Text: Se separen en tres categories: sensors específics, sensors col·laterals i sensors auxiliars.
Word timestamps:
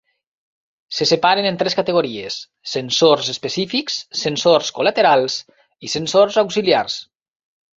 Se 0.99 1.05
separen 1.09 1.47
en 1.49 1.59
tres 1.63 1.75
categories: 1.79 2.37
sensors 2.71 3.29
específics, 3.35 3.99
sensors 4.23 4.75
col·laterals 4.79 5.37
i 5.89 5.93
sensors 5.97 6.41
auxiliars. 6.45 6.99